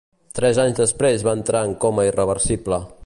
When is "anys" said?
0.63-0.79